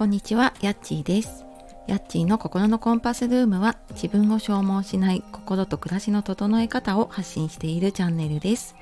[0.00, 1.44] こんにちは、やっちーです。
[1.86, 8.76] やっちーの心のコンパスルームは自分を消耗しない心と暮らしの整え方を発信しているチャンネルです。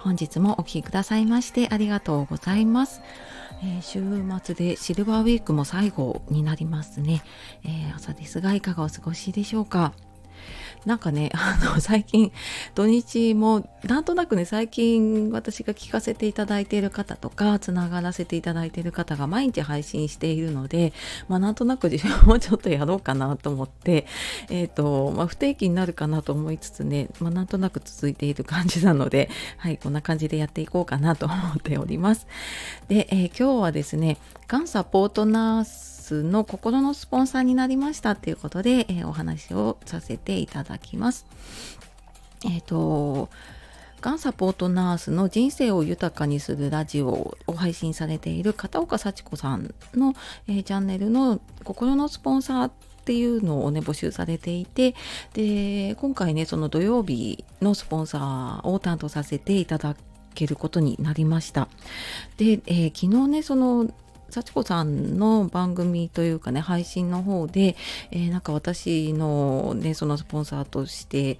[0.00, 3.00] 本日もお聴きくださいましてありがとうございます。
[3.62, 4.02] えー、週
[4.44, 7.22] 末でシルバーウィークも最後になりますね、
[7.64, 9.94] えー、朝ですがいかがお過ごしでしょうか？
[10.86, 12.32] なんかね、 あの、最近、
[12.74, 20.92] 土日も、なんとなくね、最近私が聞かせていただいている方とか、つながらせていただいている方が毎日配信しているので、
[21.28, 24.06] まあ、なんとなく自分もちょっとやろうかなと思って、
[24.48, 32.26] えっ、ー、と、まあ、不定期になるかなと思いつつね、まあ、なんとなく続いている感じなので、 はい、こんな感じでやっていこうかなと思っております。
[32.88, 41.26] で、えー、今日はですね、がんサポートナースの心のスポンサーになりましたということで、えー、お話をさせていただきます。
[42.44, 43.28] えっ、ー、と、
[44.00, 50.14] がんサポートナースの人生を豊かにするラジオを配信されている片岡幸子さんの、
[50.48, 52.72] えー、チャンネルの心のスポンサーっ
[53.04, 54.94] ていうのをね募集されていて
[55.34, 59.96] で今回ねその土曜日のスポンサーを担当させていただ
[60.34, 61.68] けることになりました
[62.36, 63.92] で、えー、昨日ねその
[64.30, 67.76] 幸子さんの番組というかね配信の方で、
[68.10, 71.38] えー、なんか私のねそのスポンサーとして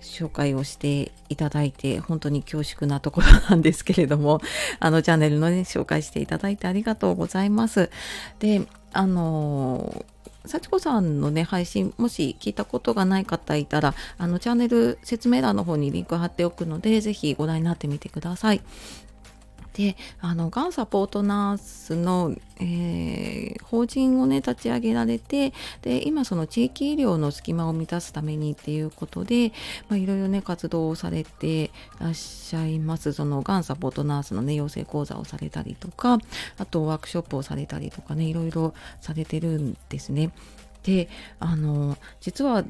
[0.00, 4.40] 紹介をしていただいて本当に恐縮なところなんですけれども
[4.80, 7.90] あのチャンネルのね紹介していただいてありがとうございます。
[8.38, 10.04] であの
[10.46, 18.62] 幸子さんのね配信もし聞いたことがない方いたらあのチャンネル説明欄の方にリンク貼っておくのでぜひご覧になってみてください。
[19.74, 29.52] であのがんサポートナースの、えー、法人をね立ち上げられてで今その地域医療の隙間を満たすためにっていうことで、
[29.88, 36.18] まあ、いろいろね活動をされてらっしゃいますそのがんサポートナースのね養成講座をされたりとか
[36.58, 40.30] あとワークショップをされたりとかねいろいろされてるんですね。
[40.82, 41.08] で
[41.38, 42.64] あの実は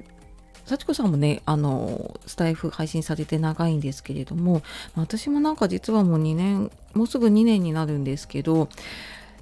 [0.70, 4.62] 幸子さんもねあのスタイフ配信されて長いんですけれども
[4.94, 8.68] 私もなんか実はもう2年もうすぐ2年になるんですけど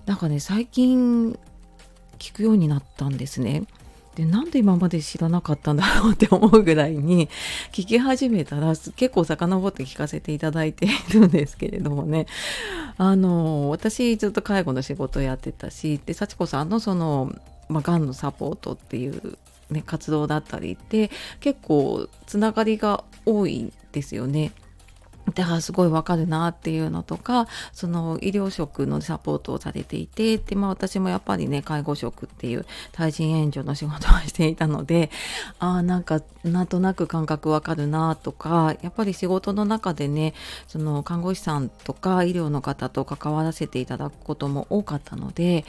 [0.07, 1.39] なんかね最近
[2.19, 3.65] 聞くようになったんですね。
[4.17, 7.29] でなんで今まで知らなかったんだろうって思うぐらいに
[7.73, 12.27] 聞き始めたら結構遡って聞かせていただいているんですけれどもね
[12.97, 17.33] あの私ずっと介護の仕事をやってたしで幸子さんのその、
[17.69, 19.39] まあ、がんのサポートっていう
[19.71, 24.53] ね、活動だったりって結構つながりが多いんですよね。
[25.35, 35.11] であすごいわかるなっていうのとかその医療職のサポートをされていてで、まあ、私もやっぱりね介護職っていう対人援助の仕事をしていたので
[35.59, 40.35] あなんかなんとなく感覚わかるなとかやっぱり仕事の中でね
[40.67, 45.65] その看護師さんとか医療の方と関わらせていただくことも多かったので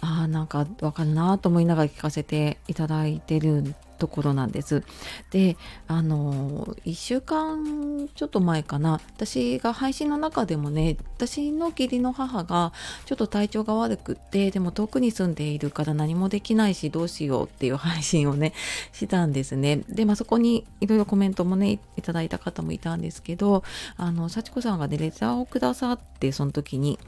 [0.00, 4.82] あなんかわかるなと思いながら聞かせていただいてるんところなんです。
[5.30, 5.56] で
[5.86, 12.72] あの1週間ちょっと前かな私が配信の中でもね私の義理の母が
[13.06, 18.52] ちょっと体調が悪くってでも遠くに住んでいるから何もできないしどうしようっていう配信をね
[18.92, 19.82] したんですね。
[19.88, 23.64] でまあそこにいろいろコメントもねいただいた方もいたんですけど
[23.96, 26.98] あの幸子さんがねレターをくださってその時に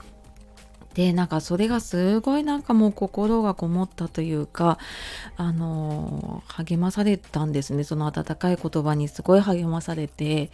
[0.97, 4.79] でなんかそれがすごいなんかもう心がこもったというか
[5.37, 7.85] あの励まされたんですね。
[7.85, 10.51] その温かい言葉にすごい励まされて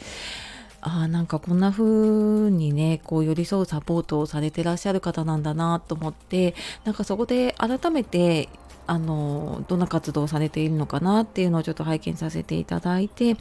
[0.81, 8.48] あなんかこんな風にねこう寄り添うサポートをされてらっしゃる方なんだなと思ってなんかそこで改めて
[8.88, 13.36] あのどんな活動をされているのかなっていうのをちょっと拝見させていただいて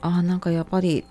[0.00, 1.04] あなんかやっぱり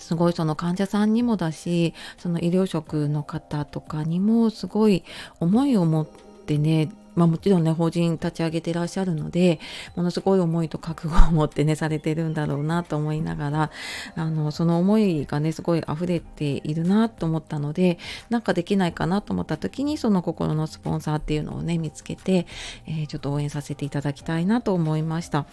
[0.00, 5.04] すごいその患者さんにもだしその医療職の方とかにもすごい
[5.38, 9.58] 思いを持ってねまあ、もちろんね法人立ち上げてらっしゃるので
[9.96, 13.70] ものすごい思いと覚悟を持ってねされてるんだろうなと思いながら
[14.14, 17.98] あのその思いがねすごい溢れているなと思ったので
[18.30, 22.46] なんかできないかなと思った時にその心のスポンサーっていうのをね見つけて、
[22.86, 25.46] えー、ちょっと応援させていただきたいなと思いました。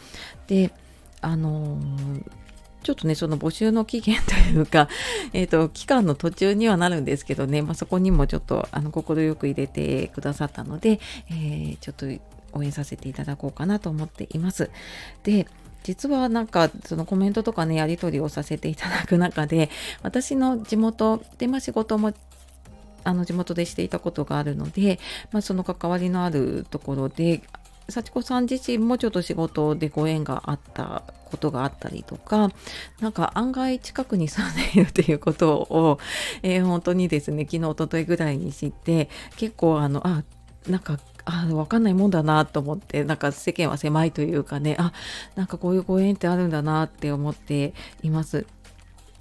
[0.47, 0.71] で
[1.21, 2.46] あのー
[2.87, 4.87] ちょっとね、その募集の期限というか、
[5.33, 9.03] えっ、ー、と、期間の途中にはなるんですけどね、まあ、そこにもちょっと、あの、快
[9.35, 12.05] く入れてくださったので、えー、ちょっと
[12.53, 14.69] 応援させていただこうかなと思っています。
[15.23, 15.47] で、
[15.83, 19.69] 実はなんかそのコメントとかねやり取りをさせていただく中で
[20.01, 22.13] 私の地元で、まあ、仕事も
[23.05, 24.99] あの地元でしていたことがあるので、
[25.31, 27.41] まあ、その関わりのあるところで
[27.89, 32.51] 幸子さん自身もちょっと仕事でご縁があったことがあったりとか
[32.99, 35.99] なんか案外近くに住んでいるということを、
[36.43, 40.23] えー、本当にですね昨日おとといぐらいに知って結構あのあ
[40.67, 44.93] なんかあ分かんないもんだなと思ってなんか世間は狭いというかねあ
[45.35, 48.45] なんかこういうご縁ってあるんだなって思っています。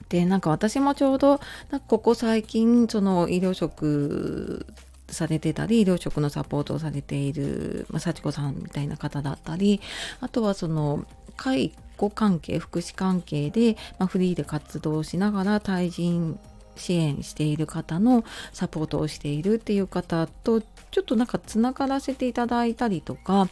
[0.09, 1.41] でなんか私もちょうど
[1.71, 4.67] なんかここ最近その医療職
[5.09, 9.81] されてたり医療職のサポートをされている、まあ、幸子さんみたいな方だったり
[10.21, 11.07] あとはその
[11.37, 16.39] 介護関係福祉関係で、まあ、フリーで活動しながら対人
[16.77, 20.61] 支援している方のサポートをしているっていう方と
[20.97, 23.49] ちょっとなんかつながらせていただいたりとか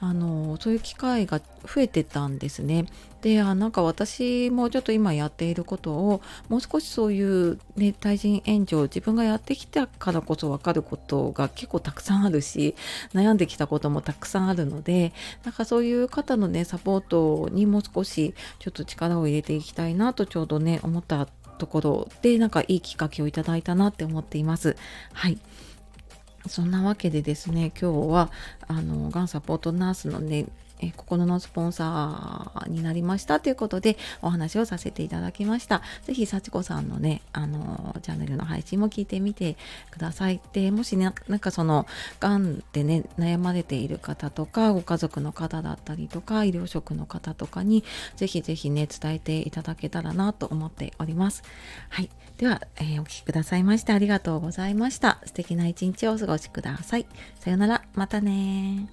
[0.00, 2.86] あのそういう機会が増えてたんですね。
[3.26, 12.76] であなんか私もちょっと今やっていることをもう少しそういう、ね、対人援助を自分がやってきたからこそ分かることが結構たくさんあるし
[13.14, 15.12] 悩んできたこともたくさんあるので
[15.44, 21.26] なんかそういう方のねサポートにもう少しちょっと力を入れていきたいなとちょうどね思った
[21.56, 24.76] ところでなんかいいきっかけをいただいたなって思っています。
[25.12, 25.38] はい
[26.48, 28.30] そんなわけでですね今日は
[28.68, 30.46] あのがんサポートナースのね
[30.80, 35.82] え心のスポンサーになりましたということでお話をさせていただきました。
[36.04, 39.56] ぜひ幸子さんのね、あのチャンネルの配信も聞いてみて
[39.90, 40.40] ください。
[40.52, 41.86] で、もしね、なんかその、
[42.20, 47.84] がんでね、悩まれている方とか、ご家族の方だったりとか、医療職の方とかに、
[48.16, 51.42] ぜひぜひね、伝えていただけたらなと思っております。
[51.88, 52.10] はい。
[52.38, 55.20] では、えー、お聴きくださいましてありがとうございました。
[55.24, 57.06] 素敵な一日をお過ごしください。
[57.38, 57.82] さよなら。
[57.94, 58.88] またね